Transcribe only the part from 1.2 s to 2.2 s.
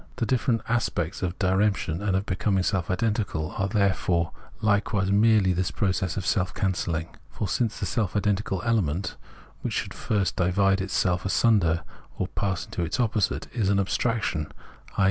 of diremp tion and